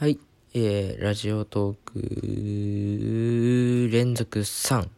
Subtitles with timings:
[0.00, 0.20] はい、
[0.54, 4.88] えー、ラジオトーク連続3、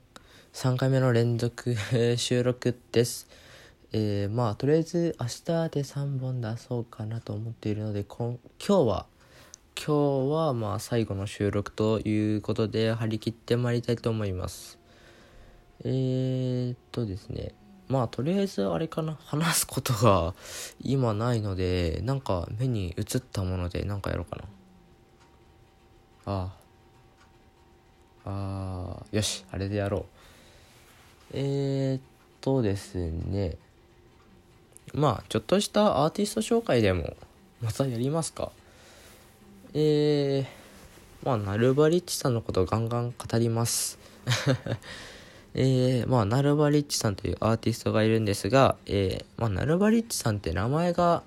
[0.52, 1.74] 3回目の連続
[2.18, 3.26] 収録です。
[3.92, 9.06] えー、まあ、とりあえず明日で3本出そうかなと思っているので、こん今日は、
[9.74, 14.78] 今日はまあ最後の収録ということで張り切ってまいりたいと思います。
[15.82, 17.54] えーっとですね、
[17.88, 20.34] まあとりあえずあれかな、話すことが
[20.78, 24.44] 今ないので、なんか目に映ったものでなんかやろうかな。
[28.24, 29.06] ああ。
[29.10, 30.04] よし、あれでやろう。
[31.32, 32.00] えー、っ
[32.40, 33.56] とですね。
[34.92, 37.16] まあ、ちょっとしたアーティスト紹介でも、
[37.60, 38.50] またやりますか。
[39.74, 40.46] えー、
[41.26, 43.98] まあ、ナルバリッチさんのことガンガン語ります。
[45.54, 51.22] えー、まあ、ナルバリッチさんというアーティストがいるんですが、えー、まあ、ナルバリッチさんって名前が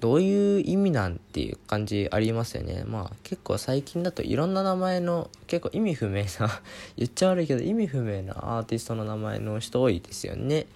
[0.00, 2.84] どういう意味なんていう感じありますよね。
[2.86, 6.60] まあ結構最近だといろんな名前の結構意味不明な
[6.96, 10.66] 言っちゃ悪いけど意味不明なアーティストの名前の人多いですよね。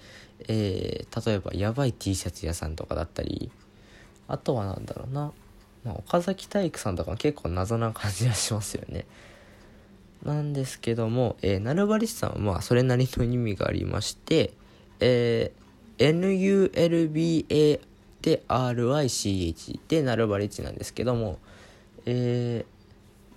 [0.49, 3.51] えー、例えばやばい T シャツ屋さんとかだったり
[4.27, 5.33] あとはなんだろうな、
[5.85, 9.05] まあ、岡崎体育さんとかも結構謎な感じがしますよね。
[10.25, 14.53] なんですけども、えー、ナルバリスさんはまあそれなりの意味がありまして、
[15.01, 17.81] えー、NULBA
[18.23, 21.39] で RICH でナルバリッチなんですけども、
[22.07, 22.65] え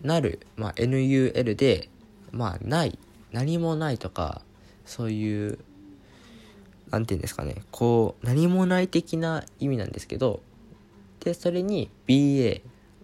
[0.02, 1.90] ー、なる、まあ、NUL で、
[2.32, 2.98] まあ、ない、
[3.32, 4.42] 何もないとか、
[4.86, 5.60] そういう、
[6.92, 10.42] なんていうんですかね、こう、何もない的な意味なんですけど、
[11.22, 12.62] で、それに BA、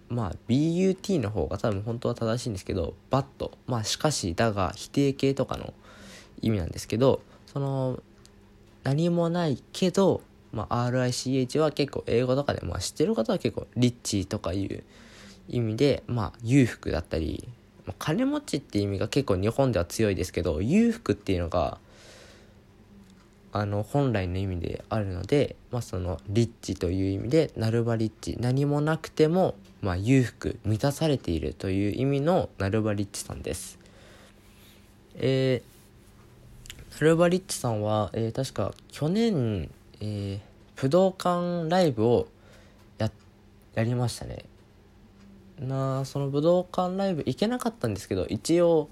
[0.09, 5.73] まあ、BUT の方が多分本当は正しいんですけど、バット、まあ、しかし、だが、否定形とかの
[6.41, 8.01] 意味なんですけど、その、
[8.83, 14.83] 何もないけど、まあ、RICH は結構英語とかで、まあ、知ってる方は結構リッチとかいう
[15.47, 17.47] 意味で、まあ、裕福だったり、
[17.85, 21.77] まあ、金持ちって意味が結構日本では強いですけど裕福っていうのが
[23.51, 33.79] あの本来の意味であるので、まあ、そのリッチという意味でナルバリッチ何もなくても、まあ、裕福満たされているという意味のナルバリッチさんです。
[35.15, 39.71] えー、ナルバリッチさんは、えー、確か去年
[40.01, 42.27] えー、武道館ライブを
[42.97, 43.11] や
[43.73, 44.45] やりましたね。
[45.59, 48.89] なその武道館ライブ行けなかったんですけど一応、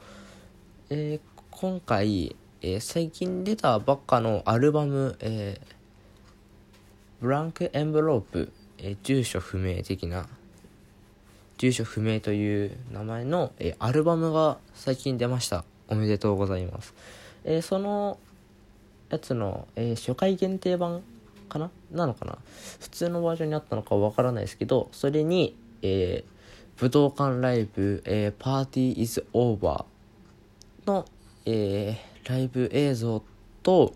[0.90, 5.76] えー、今回、えー、最近出たばっかのアルバム「えー、
[7.22, 10.28] ブランクエンブロープ、えー、住所不明的な
[11.58, 15.64] 住所不明という名前の、えー、アルバムが最近出ました。
[15.88, 16.94] おめでとうございます、
[17.44, 18.20] えー、その
[19.10, 21.02] やつの、えー、初回限定版
[21.50, 21.72] かな？
[21.92, 22.38] なのかな？
[22.80, 31.06] 普通のバージョンにあったのかわからないですけど、それに、えー、武道館ライブ、えー、パーティーイズオーバーの、
[31.46, 33.24] えー、ライブ映像
[33.64, 33.94] と、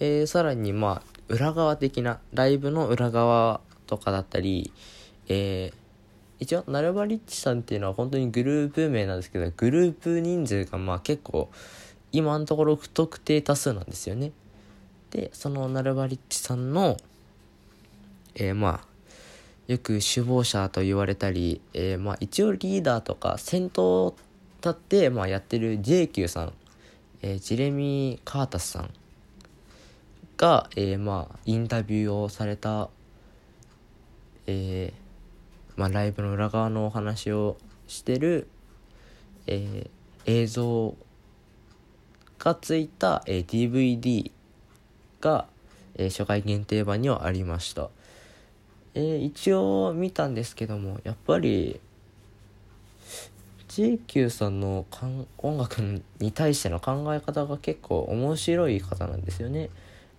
[0.00, 4.72] えー、さらにまあ、裏側的な、ライブの裏側とかだったり、
[5.28, 5.74] えー、
[6.40, 11.50] 一応、ナルバリッチさんっていうのは本当にグループ名なんですけど、グループ人数がまあ結構、
[12.12, 14.32] 今のところ不特定多数なんですよね。
[15.10, 16.96] で、そのナルバリッチさんの、
[18.34, 18.90] えー、まあ、
[19.70, 24.16] よく首謀者と言われたり、えー、まあ一応リーダーとか先頭
[24.56, 26.52] 立って、まあ、やってる JQ さん、
[27.22, 28.90] えー、ジレミー・カータスさん
[30.36, 32.90] が、えー、まあインタビューをされた、
[34.48, 37.56] えー、まあライブの裏側のお話を
[37.86, 38.48] してる、
[39.46, 40.96] えー、映像を
[42.40, 44.32] がついた、え、DVD
[45.20, 45.46] が、
[45.94, 47.90] え、初回限定版にはありました、
[48.94, 51.78] えー、一応見たんですけどもやっぱり
[53.68, 54.86] JQ さんの
[55.38, 55.80] 音楽
[56.18, 59.68] に対しての考え方が結構面白い方なんですよね、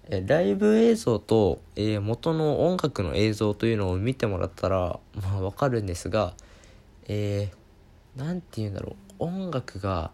[0.10, 6.34] え、ライブ映像と、え元の音楽の映像というのを見てもらったらまあわかるんですが
[7.08, 8.96] えー、て言うんだろう。
[9.20, 10.12] 音楽が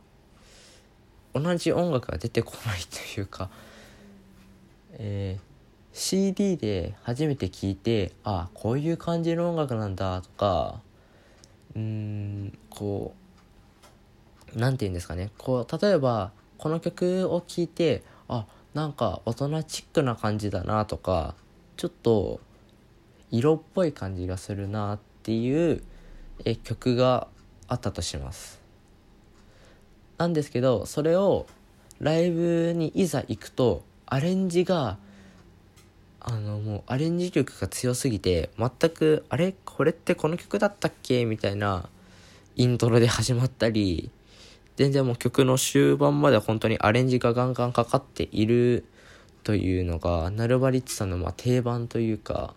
[1.33, 3.50] 同じ音楽が出てこないというか、
[4.94, 5.44] えー、
[5.94, 10.81] CD で初めて聴いてあこういう感じの音楽なんだとか
[11.75, 13.13] うんこ
[14.56, 21.35] う何て言うんですかねこう例えばこの曲を聴いてあなんか大人チックな感じだなとか
[21.75, 22.39] ちょっと
[23.30, 25.83] 色っぽい感じがするなっていう
[26.45, 27.27] え曲が
[27.68, 28.56] あったとします。
[30.18, 31.46] なんですけどそれを
[32.00, 34.98] ライブにいざ行くとアレンジが
[36.19, 39.56] あのもうアレンジ力が強すぎて全くあれ？
[39.66, 41.25] これってこの曲だったっけ？
[41.25, 41.90] みたいな
[42.56, 44.12] イントロで始まったり
[44.75, 48.86] 全然もう曲の終盤まで本当にアレンジがガンガンかかっている
[49.44, 52.54] というのがナルバリッチさんのま定番というか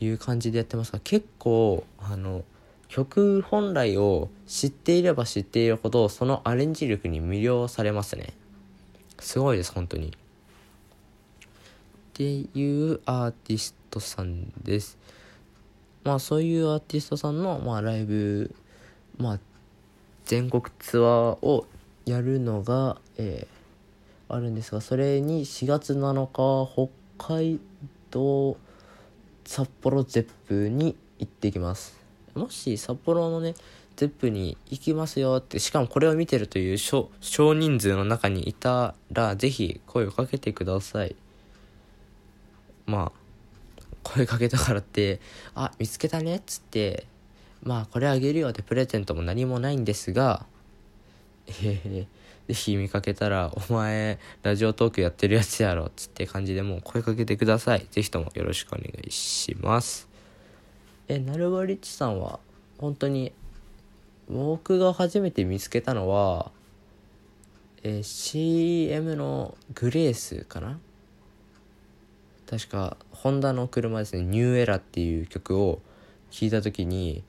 [0.00, 2.44] いう感じでやってますが結構あの
[2.88, 8.34] 曲本来を知っていれば知っているほどそのアレンジ力に魅了されますね。
[9.18, 10.08] すごいです本当に。
[10.08, 10.10] っ
[12.12, 14.98] ていうアーティストさんです。
[16.04, 18.54] まあそういうアーティストさんの、まあ、ライブ、
[19.16, 19.40] まあ、
[20.26, 21.66] 全国ツアーを
[22.04, 26.70] やるのが、えー、あるんですがそれに4月7日
[27.18, 27.58] 北海
[28.10, 28.56] 道
[29.44, 32.03] 札幌ゼップに行ってきます。
[32.34, 33.54] もし札幌のね
[33.96, 41.14] ゼップに行きますよってしかもこれを見てるという少人数の中にいたらぜひ声をかけてください。
[42.86, 45.20] まあ声かけたからって
[45.54, 47.06] 「あ見つけたね」っつって
[47.62, 50.44] まあこれあげるよってプレゼントも何もないんですが
[51.46, 52.06] えー、
[52.48, 57.86] ぜひ見かけたら「お前ラジオトークやってるやつやろ」っつって感じでもう声かけてください。
[57.90, 60.13] ぜひともよろしくお願いします。
[61.08, 62.40] えナルバリッチさんは
[62.78, 63.32] 本当に
[64.28, 66.50] 僕が初めて見つけたのは
[67.82, 70.78] え、CM のグレースかな？
[72.48, 75.80] 確かホンダの車ですね「ニューエラ」っていう曲を
[76.30, 77.22] 聴いた時に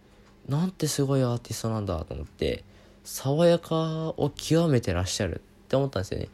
[0.47, 2.63] なんてすごいアーティストなんだと思って
[3.03, 6.29] 爽やかを極めてらっしゃるって思ったんですよね。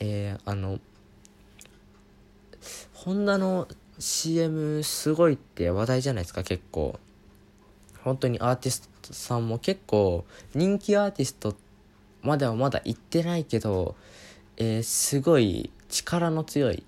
[0.00, 0.78] えー、あの
[2.94, 3.68] ホンダの
[3.98, 6.98] CM すごいって話題じゃないですか結構。
[8.02, 11.56] 本当にアーティストさんも結構人気アーティスト
[12.22, 13.96] まではまだ行ってないけど、
[14.58, 16.84] えー、すごい力の強い。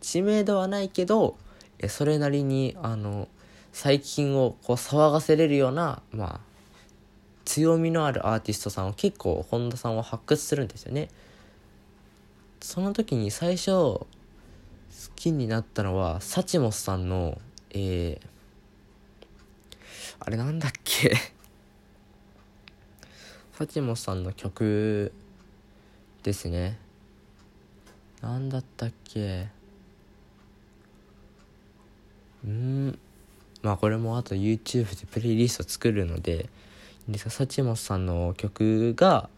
[0.00, 1.36] 知名度はないけど
[1.78, 3.28] えそれなりにあの
[3.72, 6.40] 最近をこう騒がせれるようなまあ
[7.44, 11.08] 強みのあるアーティストさんを結構本田さんは発掘するんですよね。
[12.60, 14.00] その時に最初
[14.98, 17.40] 好きになったのはサチモスさんの
[17.70, 18.26] えー、
[20.20, 21.14] あれなんだっけ？
[23.52, 25.12] サチモスさんの曲
[26.22, 26.78] ですね。
[28.22, 29.48] 何だったっけ？
[32.44, 32.98] うん。
[33.62, 36.48] まあこれもあと YouTube でプレイリスト作るので
[37.08, 39.28] でサチモスさんの曲が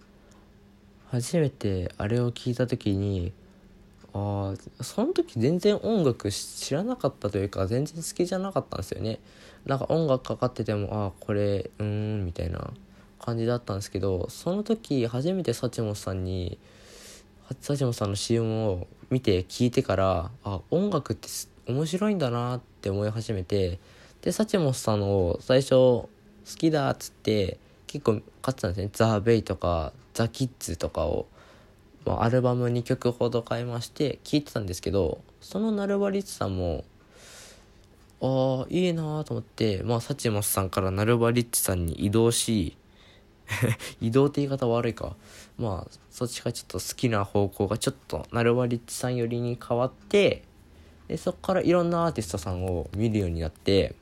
[1.09, 3.33] 初めてあれを聞いた時に
[4.15, 9.21] ああその時全然音楽知らなかったというか全然好きじゃなかったんですよね。
[9.67, 12.71] なんか音楽かかっててもああこれうーんみたいな
[13.19, 16.59] 感じだったんですけどその時初めてサチモさんに
[17.61, 21.29] サチモさんの CM を見て聞いてからあ音楽って
[21.67, 23.79] 面白いんだなって思い始めて
[24.23, 26.09] でサチモさんを最初好
[26.45, 31.27] きだっつって結構買ってたんですね「ザ・ベイ」とか「ザ・キッズ」とかを、
[32.05, 36.85] まあ、アルバム2曲ほど買いまして聴いてたんですけどそのナルバリッチさんも
[38.23, 42.77] ああいいなと思ってまあサチモスさんからナルバリッチさんに移動し
[44.01, 45.17] 移動って言い方悪いか。
[45.59, 50.43] まあそっちがちょっと好きな方向がちょっとナルバリッチさん寄りに変わって
[51.09, 53.95] でそこからいろんなアーティストさんを見るようになって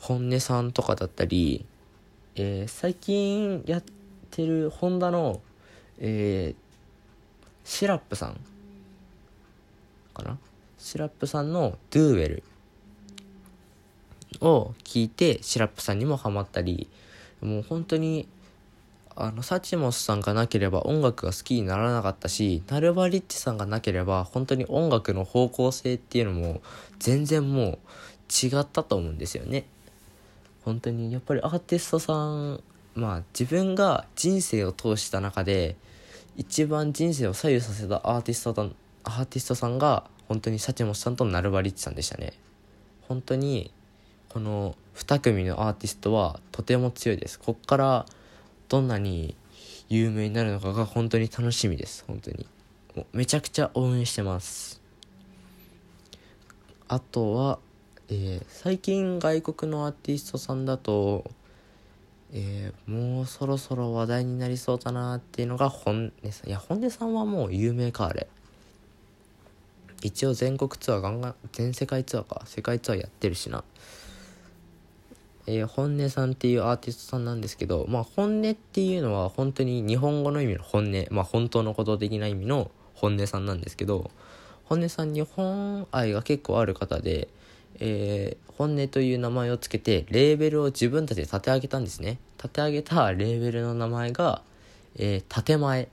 [0.00, 1.64] 本音さんとかだったり、
[2.34, 3.84] えー、最近やっ
[4.30, 5.40] てるホンダの、
[5.98, 8.40] えー、シラップさん
[10.12, 10.38] かな？
[10.78, 12.42] シラップさんの「ドゥーウェル」
[14.40, 16.88] を聞いてシラップさんにもハマったり
[17.40, 18.28] もう本当に
[19.16, 26.60] あのサチモスさんがなければ音楽が好きにならなかったしナルバリッチさんがなければ本当に音楽の方向性っていうのも
[26.98, 27.78] 全然もう
[28.46, 29.66] 違ったと思うんですよね。
[30.64, 32.62] 本当にやっぱりアーティストさん
[32.94, 35.76] まあ自分が人生を通した中で
[36.36, 38.68] 一番人生を左右させたアーティストだ
[39.04, 42.32] アーティストさんが本当にサチモスさんとナルバリッチさんでしたね。
[43.02, 43.72] 本当に
[44.28, 47.38] この2組のアーティストはとても強いです。
[47.38, 48.06] こっから
[48.68, 49.36] どんなに
[49.88, 52.04] 有名になるのかが本当に楽しみです。
[52.06, 52.46] 本当に。
[53.12, 54.80] めちゃくちゃ応援してます。
[56.88, 57.58] あとは、
[58.08, 61.30] えー、最近外国のアーティストさんだと、
[62.36, 66.48] えー、もうそろそろ話題になりそうだなっていうのが本音さん。
[66.48, 68.26] いや本音さんはもう有名かあれ。
[70.02, 72.42] 一応全国ツアーガンガン全世界ツアーか。
[72.44, 73.62] 世界ツアーやってるしな。
[75.46, 84.10] えー、本音さんっていうアーティストさんなんですけど、まあ、本音っていうのは本当に日本語の意味の本音、まあ、本当のこと的な意味の本音さんなんですけど、
[84.64, 87.28] 本音さん日本愛が結構ある方で、
[87.80, 92.18] えー、本音という名前をつけてレーベルを自分たちで立て上げたんですね。
[92.38, 94.42] 立て上げたレーベルの名前が、
[94.96, 95.88] えー、建前。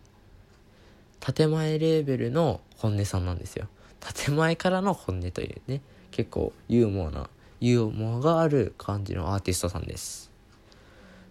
[1.20, 3.68] 建前レーベルの本音さんなんですよ。
[4.02, 10.32] 建前からの本音というね結構ユーモアなユーモアがある感じのアーティストさんです。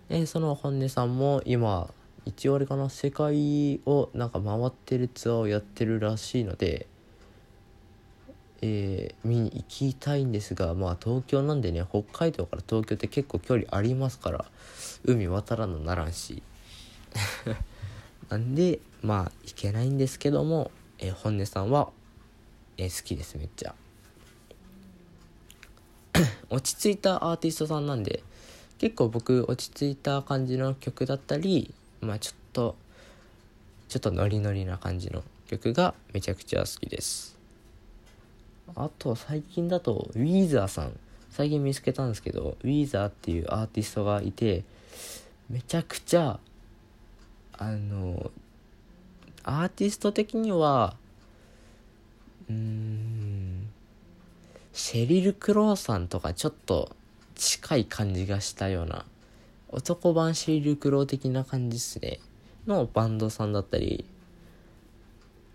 [0.08, 1.92] でその本音さんも今
[2.24, 6.86] 一応あれかな世界をなんか回ってるツアーをやってるらしいので
[8.62, 14.44] えー、見に行きたいんですがまあ東京なんでね北海道から東京って結構距離ありますから
[15.04, 16.42] 海渡らなならんし。
[18.28, 21.90] なんでまあ行けないんですけども、えー、本音さんは、
[22.76, 23.74] えー、好きですめっちゃ。
[26.50, 28.22] 落ち着いたアーティストさんなんで
[28.78, 32.76] 結構僕落ち着いた感じの曲だったりまあちょっと
[33.88, 37.39] ちょっとノリノリな感じの曲がめちゃくちゃ好きです。
[38.76, 40.98] あと最近だとウィーザーさん。
[41.30, 44.64] 最近見つけたんですけどウィーザーっていうアーティストがいて
[45.48, 46.40] めちゃくちゃ
[47.52, 48.30] あの
[49.44, 50.96] アーティスト的には
[52.48, 53.68] うーん
[54.72, 56.94] シェリル・クローさんとかちょっと
[57.36, 59.04] 近い感じがしたような
[59.68, 62.18] 男版シェリル・クロー的な感じですね。
[62.66, 64.04] のバンドさんだったり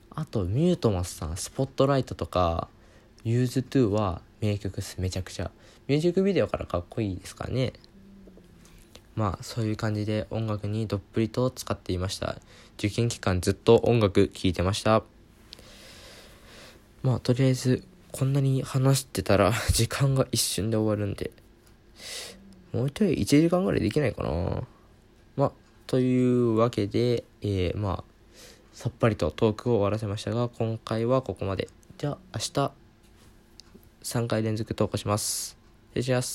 [0.09, 2.69] あと Mutemath さん Spotlight とか
[3.25, 5.49] Used To は名曲です、めちゃくちゃ。
[5.87, 7.73] ミュージックビデオからかっこいいですかね。
[9.15, 12.35] まあ、そういう感じで音楽にどっぷりと浸かっていました。
[12.77, 15.01] 受験期間ずっと音楽聴いてました。
[17.01, 21.31] まあ、とりあえず、こんなに話してたら 時間が一瞬で終わるんで、
[22.73, 24.67] もうちょい1時間ぐらいできないかな。
[25.35, 25.51] まあ、
[25.87, 28.37] というわけで、えー、まあ、
[28.71, 31.69] さっぱりとトークを終わらせましたが、今回はここまで。
[31.97, 32.84] じゃあ、明日、
[34.05, 35.57] 3回連続投稿します。
[35.89, 36.33] 失礼します。